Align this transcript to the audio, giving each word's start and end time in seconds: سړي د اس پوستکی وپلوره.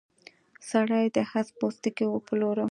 سړي 0.69 1.03
د 1.15 1.17
اس 1.37 1.47
پوستکی 1.59 2.05
وپلوره. 2.09 2.65